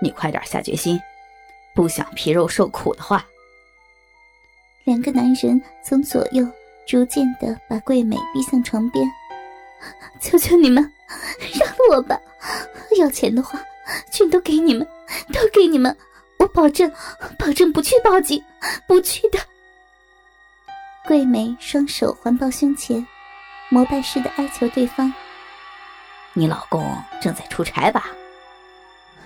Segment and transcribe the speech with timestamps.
[0.00, 1.00] 你快点下决心，
[1.74, 3.24] 不想皮肉受苦的话。
[4.84, 6.46] 两个男人从左右
[6.86, 9.06] 逐渐的把桂美逼向床边，
[10.20, 10.82] 求求你们，
[11.54, 12.18] 饶了我吧！
[12.98, 13.60] 要钱的话，
[14.10, 14.86] 全都给你们，
[15.32, 15.96] 都给你们，
[16.38, 16.90] 我保证，
[17.38, 18.42] 保证不去报警，
[18.86, 19.38] 不去的。
[21.06, 23.06] 桂美双手环抱胸前，
[23.68, 25.12] 膜拜似的哀求对方
[26.34, 28.06] ：“你老公正在出差吧？”“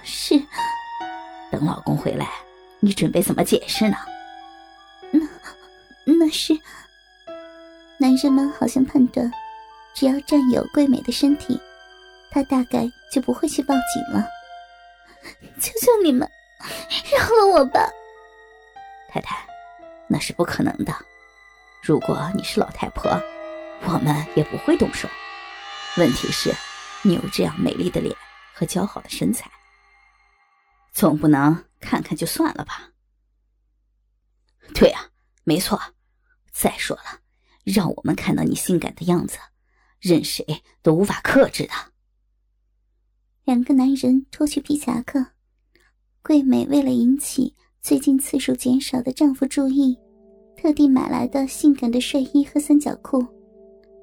[0.04, 0.40] 是。
[1.50, 2.28] ”“等老公回来，
[2.80, 3.96] 你准备怎么解释呢
[5.10, 5.26] ？”“那，
[6.04, 6.58] 那是……”
[7.98, 9.30] 男人们好像判断，
[9.94, 11.60] 只要占有桂美的身体，
[12.30, 14.26] 他大概就不会去报警了。
[15.60, 16.28] 求求你们，
[17.10, 17.88] 饶了我吧！
[19.08, 19.46] 太太，
[20.08, 20.92] 那是不可能的。
[21.80, 23.10] 如果你是老太婆，
[23.84, 25.08] 我们也不会动手。
[25.96, 26.52] 问题是，
[27.02, 28.14] 你有这样美丽的脸
[28.52, 29.48] 和姣好的身材，
[30.94, 32.92] 总不能看看就算了吧？
[34.72, 35.10] 对呀，
[35.42, 35.78] 没错。
[36.52, 37.20] 再说了，
[37.64, 39.36] 让我们看到你性感的样子，
[39.98, 41.72] 任谁都无法克制的。
[43.42, 45.26] 两个男人脱去皮夹克，
[46.22, 49.98] 桂美为了引起最近次数减少的丈夫注意。
[50.56, 53.26] 特地买来的性感的睡衣和三角裤，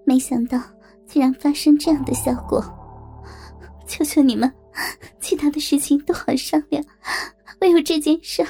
[0.06, 0.62] 没想到
[1.08, 2.62] 竟然发生这样的效果。
[3.88, 4.54] 求求你们，
[5.20, 6.84] 其他的事情都好商量，
[7.62, 8.46] 唯有这件事，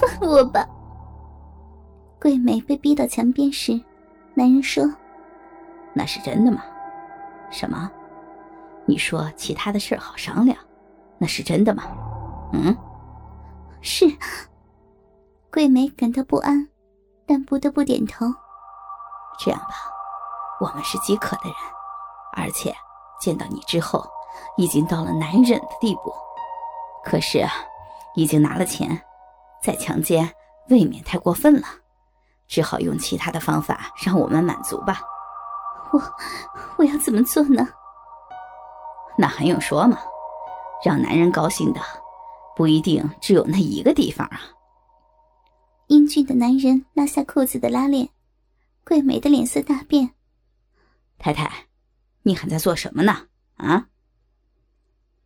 [0.00, 0.66] 放了我吧。
[2.20, 3.78] 桂美被逼到墙边时，
[4.34, 4.84] 男人说
[5.94, 6.62] ：“那是真的吗？
[7.50, 7.90] 什么？
[8.86, 10.56] 你说其他的事好商量，
[11.18, 11.84] 那是真的吗？
[12.52, 12.76] 嗯，
[13.80, 14.06] 是。”
[15.52, 16.68] 桂美感到不安。
[17.26, 18.26] 但不得不点头。
[19.38, 19.68] 这样吧，
[20.60, 21.54] 我们是饥渴的人，
[22.36, 22.70] 而且
[23.18, 24.06] 见到你之后，
[24.56, 26.12] 已经到了难忍的地步。
[27.04, 27.44] 可是，
[28.14, 29.00] 已经拿了钱，
[29.62, 30.28] 再强奸
[30.68, 31.66] 未免太过分了，
[32.46, 35.00] 只好用其他的方法让我们满足吧。
[35.92, 36.00] 我，
[36.78, 37.68] 我要怎么做呢？
[39.18, 39.98] 那还用说吗？
[40.84, 41.80] 让男人高兴的，
[42.56, 44.40] 不一定只有那一个地方啊。
[45.88, 48.08] 英俊的男人拉下裤子的拉链，
[48.84, 50.10] 桂美的脸色大变。
[51.18, 51.50] 太太，
[52.22, 53.26] 你还在做什么呢？
[53.56, 53.86] 啊！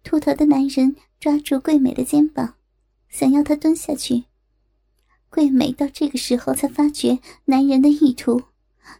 [0.08, 2.54] 秃头的男人抓住桂美的肩膀，
[3.10, 4.24] 想要她蹲下去。
[5.28, 8.42] 桂美到这个时候才发觉男人的意图，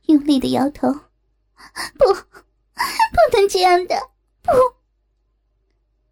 [0.05, 0.93] 用力的摇头
[1.97, 4.11] ：“不，不能这样的，
[4.43, 4.51] 不！”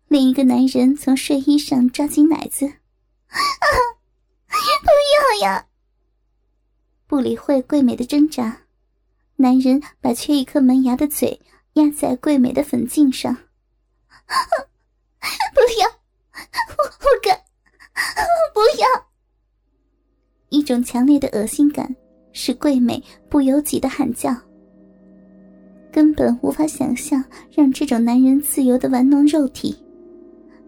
[0.08, 3.66] 另一个男人从睡衣上抓紧奶子，啊！
[4.48, 5.66] 不要呀！
[7.06, 8.62] 不理会桂美的挣扎，
[9.36, 11.42] 男人把缺一颗门牙的嘴
[11.74, 13.36] 压在桂美的粉颈上。
[15.54, 15.88] 不要！
[16.76, 17.38] 我不敢！
[18.54, 18.86] 不要！
[20.50, 21.94] 一种强烈的恶心感
[22.32, 24.34] 使桂美不由己的喊叫。
[25.92, 29.76] 根本无法想象让这种男人自由的玩弄肉体，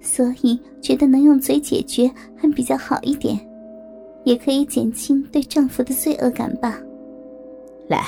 [0.00, 3.38] 所以觉得能用嘴解决还比较好一点。
[4.24, 6.78] 也可以减轻对丈夫的罪恶感吧。
[7.88, 8.04] 来，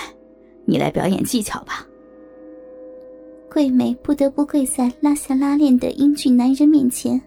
[0.66, 1.86] 你来表演技巧吧。
[3.50, 7.20] 桂美不得不跪在拉下拉链的英俊男人面前，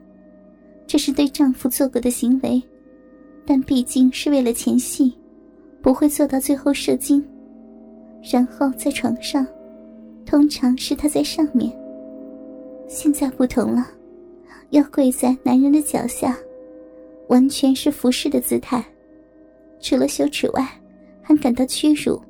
[0.87, 2.63] 这是对丈夫做过的行为，
[3.45, 5.13] 但毕竟是为了前戏，
[5.81, 7.21] 不会做到最后射精。
[8.31, 9.45] 然后在床上，
[10.25, 11.77] 通常是他在上面。
[12.87, 13.85] 现在不同了，
[14.69, 16.37] 要跪在男人的脚下。
[17.27, 18.83] 完全是服侍的姿态，
[19.79, 20.65] 除了羞耻外，
[21.21, 22.21] 还感到屈辱。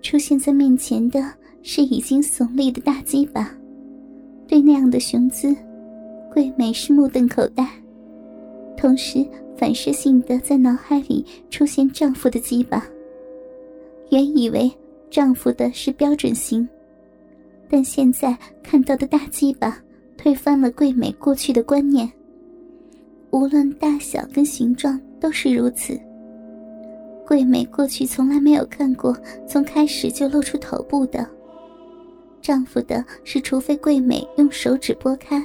[0.00, 1.20] 出现在面前的
[1.70, 3.54] 是已经耸立的大鸡巴，
[4.46, 5.54] 对那样的雄姿，
[6.32, 7.62] 桂美是目瞪口呆，
[8.74, 9.22] 同时
[9.54, 12.82] 反射性的在脑海里出现丈夫的鸡巴。
[14.08, 14.72] 原以为
[15.10, 16.66] 丈夫的是标准型，
[17.68, 19.78] 但现在看到的大鸡巴，
[20.16, 22.10] 推翻了桂美过去的观念。
[23.30, 26.00] 无论大小跟形状都是如此。
[27.26, 29.14] 桂美过去从来没有看过
[29.46, 31.28] 从开始就露出头部的。
[32.48, 35.38] 丈夫的是，除非桂美用手指拨开，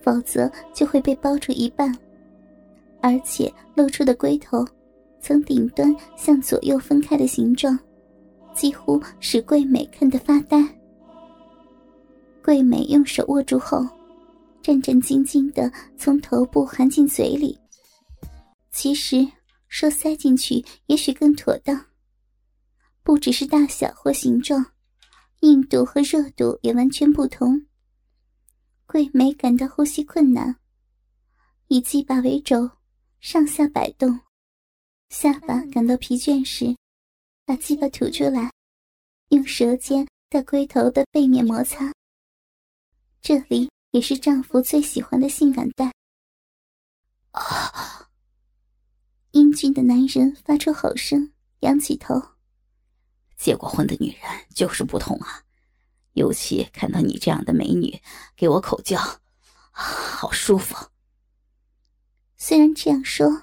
[0.00, 1.92] 否则就会被包住一半，
[3.00, 4.64] 而且露出的龟头，
[5.20, 7.76] 从顶端向左右分开的形状，
[8.54, 10.64] 几乎使桂美看得发呆。
[12.40, 13.84] 桂美用手握住后。
[14.62, 17.58] 战战兢兢的从头部含进嘴里。
[18.70, 19.26] 其实
[19.66, 21.84] 说塞进去也许更妥当。
[23.02, 24.64] 不只是大小或形状，
[25.42, 27.66] 硬度和热度也完全不同。
[28.86, 30.56] 桂梅感到呼吸困难，
[31.66, 32.70] 以鸡巴为轴，
[33.20, 34.20] 上下摆动。
[35.10, 36.76] 下巴感到疲倦时，
[37.44, 38.52] 把鸡巴吐出来，
[39.30, 41.92] 用舌尖在龟头的背面摩擦。
[43.20, 45.92] 这里也是丈夫最喜欢的性感带。
[47.32, 48.08] 啊！
[49.32, 52.14] 英俊的男人发出吼声，仰起头。
[53.42, 54.20] 结过婚的女人
[54.54, 55.42] 就是不同啊，
[56.12, 58.00] 尤其看到你这样的美女
[58.36, 58.98] 给我口交，
[59.72, 60.76] 好舒服。
[62.36, 63.42] 虽然这样说。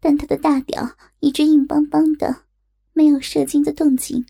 [0.00, 2.44] 但他的大屌一直硬邦邦的，
[2.92, 4.24] 没有射精的动静。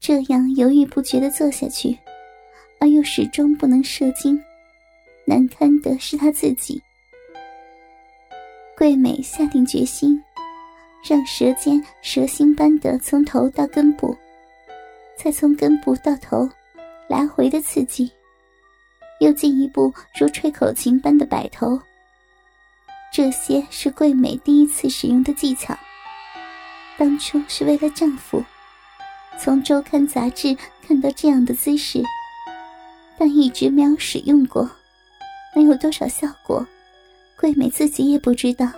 [0.00, 1.96] 这样犹豫不决的坐下去，
[2.80, 4.42] 而又始终不能射精，
[5.24, 6.82] 难堪的是他自己。
[8.76, 10.20] 桂美下定决心，
[11.08, 14.14] 让舌尖蛇心般的从头到根部，
[15.16, 16.46] 再从根部到头，
[17.08, 18.12] 来回的刺激，
[19.18, 19.90] 又进一步
[20.20, 21.80] 如吹口琴般的摆头。
[23.10, 25.74] 这些是桂美第一次使用的技巧。
[26.98, 28.44] 当初是为了丈夫，
[29.40, 30.54] 从周刊杂志
[30.86, 32.02] 看到这样的姿势，
[33.16, 34.68] 但一直没有使用过，
[35.54, 36.66] 能有多少效果，
[37.40, 38.70] 桂美自己也不知道。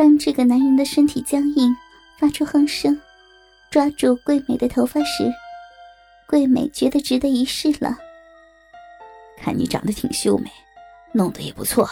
[0.00, 1.76] 当这个男人的身体僵硬，
[2.18, 2.98] 发出哼声，
[3.70, 5.30] 抓住桂美的头发时，
[6.26, 7.98] 桂美觉得值得一试了。
[9.36, 10.50] 看你长得挺秀美，
[11.12, 11.86] 弄得也不错。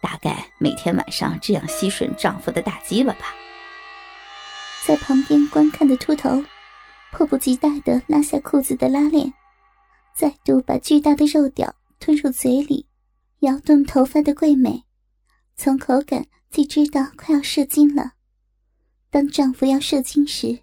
[0.00, 3.26] 大概每天晚上这样吸吮丈夫的大鸡巴吧。
[4.86, 6.42] 在旁边观看的秃头，
[7.12, 9.30] 迫不及待地拉下裤子的拉链，
[10.14, 12.86] 再度把巨大的肉屌吞入嘴里，
[13.40, 14.84] 摇动头发的桂美，
[15.54, 16.24] 从口感
[16.56, 18.14] 即知道快要射精了。
[19.10, 20.60] 当丈夫要射精时，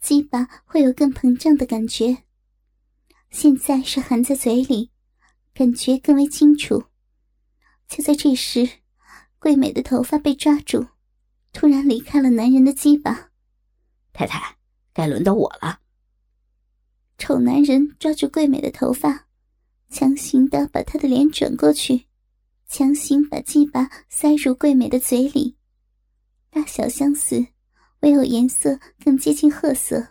[0.00, 2.24] 鸡巴会有更膨胀的感觉。
[3.28, 4.90] 现在是含在嘴里，
[5.52, 6.84] 感觉更为清楚。
[7.90, 8.66] 就在这时，
[9.38, 10.88] 桂美的头发被抓住，
[11.52, 13.28] 突然离开了男人的鸡巴。
[14.14, 14.56] 太太，
[14.94, 15.80] 该轮到我了。
[17.18, 19.26] 丑男人抓住桂美的头发，
[19.90, 22.06] 强行的把她的脸转过去，
[22.68, 25.56] 强行把鸡巴塞入桂美的嘴里。
[26.50, 27.46] 大小相似，
[28.00, 30.08] 唯有颜色更接近褐色，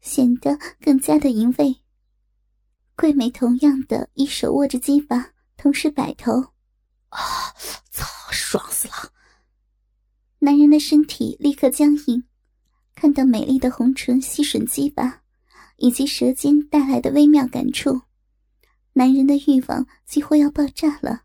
[0.00, 1.78] 显得更加的淫秽。
[2.94, 6.52] 桂美同样的一手握着鸡巴，同时摆头。
[7.08, 7.18] 啊！
[7.90, 9.12] 操，爽死了！
[10.38, 12.22] 男人的身体立刻僵硬，
[12.94, 15.22] 看到美丽的红唇吸吮鸡巴，
[15.76, 18.02] 以及舌尖带来的微妙感触，
[18.92, 21.24] 男人的欲望几乎要爆炸了。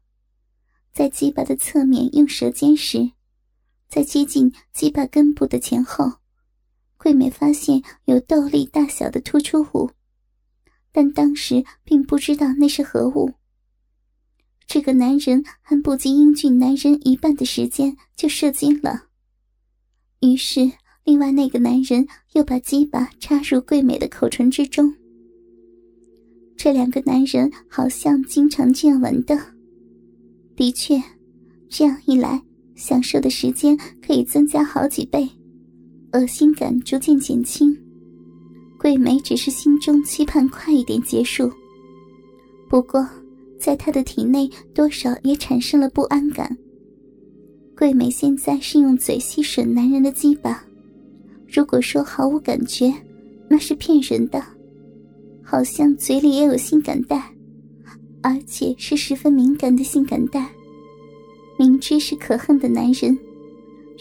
[0.96, 3.12] 在鸡巴的侧面用舌尖时，
[3.90, 6.10] 在接近鸡巴根部的前后，
[6.96, 9.92] 桂美发现有豆粒大小的突出物，
[10.94, 13.34] 但当时并不知道那是何物。
[14.66, 19.08] 这个男人还不及英俊男人一半的时间就射精了。
[20.22, 20.72] 于是，
[21.04, 24.96] 另外那个男人又把鸡巴插入桂美的口唇之中。
[26.56, 29.55] 这两个男人好像经常这样玩的。
[30.56, 31.02] 的确，
[31.70, 32.42] 这样一来，
[32.76, 35.28] 享受的时间可以增加好几倍，
[36.14, 37.76] 恶心感逐渐减轻。
[38.80, 41.52] 桂美只是心中期盼快一点结束。
[42.70, 43.08] 不过。
[43.58, 46.56] 在他的体内，多少也产生了不安感。
[47.76, 50.64] 桂美现在是用嘴吸吮男人的鸡巴，
[51.48, 52.94] 如果说毫无感觉，
[53.50, 54.44] 那是骗人的。
[55.42, 57.34] 好像嘴里也有性感带，
[58.26, 60.50] 而且是十分敏感的性感带。
[61.60, 63.16] 明知是可恨的男人，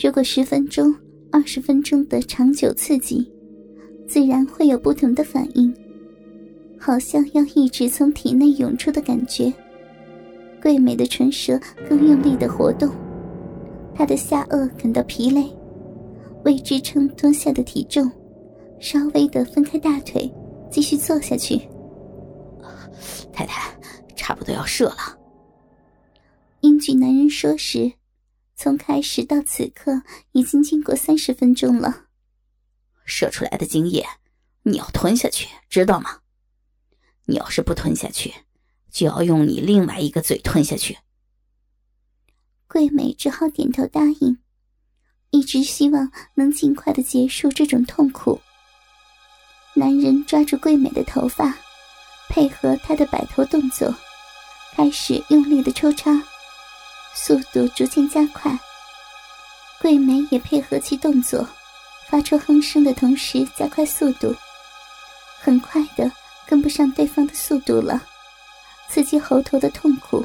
[0.02, 0.96] 如果十分钟、
[1.30, 3.30] 二十分钟的长久刺激，
[4.08, 5.70] 自然会有不同的反应。
[6.78, 9.52] 好像要一直从体内涌出的感觉，
[10.62, 12.88] 桂美的唇舌更用力的活动，
[13.94, 15.44] 她的下颚感到疲累，
[16.46, 18.10] 为支撑蹲下的体重，
[18.80, 20.32] 稍微的分开大腿，
[20.70, 21.60] 继续坐下去。
[23.30, 23.70] 太太，
[24.24, 25.18] 差不多要射了。
[26.60, 27.92] 英俊男人说时，
[28.56, 30.00] 从开始到此刻
[30.32, 32.06] 已经经过三十分钟了。
[33.04, 34.06] 射出来的精液，
[34.62, 36.20] 你要吞下去，知道吗？
[37.26, 38.32] 你要是不吞下去，
[38.90, 40.96] 就要用你另外一个嘴吞下去。
[42.66, 44.38] 桂美只好点头答应，
[45.32, 48.40] 一直希望能尽快的结束这种痛苦。
[49.74, 51.58] 男人抓住桂美的头发，
[52.30, 53.94] 配合她的摆头动作，
[54.76, 56.10] 开始用力的抽插，
[57.14, 58.58] 速度逐渐加快。
[59.80, 61.46] 桂梅也配合其动作，
[62.08, 64.34] 发出哼声的同时加快速度，
[65.40, 66.10] 很快的。
[66.46, 67.98] 跟不上对方的速度了，
[68.90, 70.22] 刺激喉头的痛苦，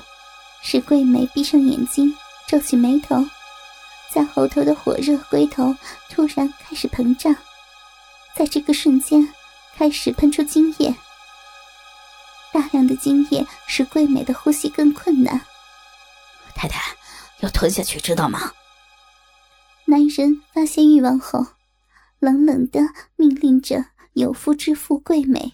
[0.61, 2.13] 使桂梅闭上眼睛，
[2.45, 3.25] 皱起眉头，
[4.13, 5.73] 在喉头的火热龟头
[6.09, 7.33] 突然开始膨胀，
[8.35, 9.33] 在这个瞬间
[9.77, 10.93] 开始喷出精液。
[12.51, 15.39] 大量的精液使桂美的呼吸更困难。
[16.55, 16.95] 太太，
[17.39, 18.51] 要吞下去，知道吗？
[19.85, 21.45] 男人发现欲望后，
[22.19, 22.81] 冷冷的
[23.15, 25.53] 命令着有夫之妇桂美。